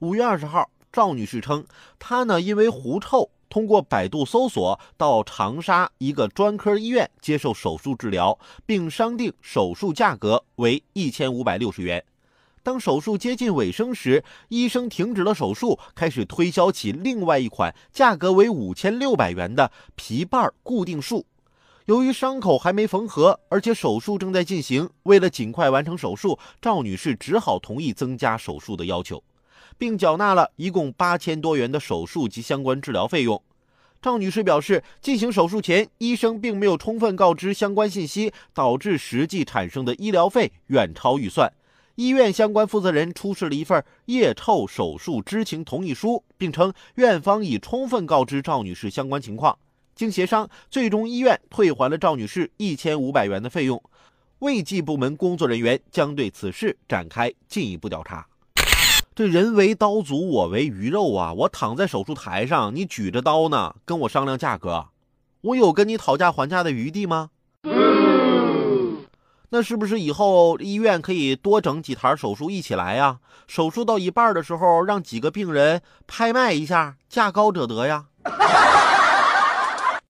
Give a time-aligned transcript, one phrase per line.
[0.00, 1.64] 五月二十号，赵女士称，
[1.98, 12.04] 她呢因为狐臭，通过百度搜索到长沙一个专科医院接受手术治疗，并商定手术价格为一千五百六十元。
[12.62, 21.26] 当手术接近尾声时，医生停止了手术，开始推销起另外一款价格为五千六百元的皮瓣固定术。
[21.86, 29.20] 由于伤口还没缝合，而且手术正在进行，为了尽快完成手术，赵女士只好同意增加手术的要求，
[29.76, 33.42] 并缴纳了一共八千多元的手术及相关治疗费用。
[34.00, 41.52] 赵女士表示，进行手术前，医生并没有充分告知相关信息，导致实际产生的医疗费远超预算。
[41.96, 49.58] 医院相关负责人出示了一份腋臭手术知情同意书，并称院方已充分告知赵女士相关情况。
[49.96, 53.82] 经协商，最终医院退还了赵女士一千五百元的费用。
[54.38, 58.24] 卫计部门工作人员将对此事展开进一步调查。
[59.18, 61.32] 这人为刀俎，我为鱼肉啊！
[61.32, 64.86] 我躺在手术台上，你举着刀呢，跟我商量价格，
[65.40, 67.30] 我有跟你讨价还价的余地吗？
[69.48, 73.18] 那是不是以后医院可以多整几台手术一起来呀？
[73.48, 78.04] 手术到一半的时候，让几个病人拍卖一下，价高者得呀？